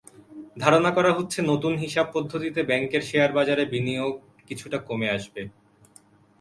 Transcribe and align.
ধারণা 0.57 0.91
করা 0.91 1.11
হচ্ছে, 1.13 1.39
নতুন 1.41 1.73
হিসাব 1.77 2.05
পদ্ধতিতে 2.13 2.61
ব্যাংকের 2.63 3.01
শেয়ারবাজারে 3.01 3.63
বিনিয়োগ 3.65 4.13
কিছুটা 4.47 4.77
কমে 4.87 5.07
আসবে। 5.09 5.41